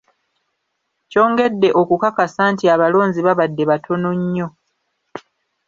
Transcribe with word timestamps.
Kyongedde 1.09 1.69
okukakasa 1.81 2.41
nti 2.53 2.65
abalonzi 2.73 3.19
babadde 3.27 3.63
batono 3.71 4.09
nnyo. 4.19 4.47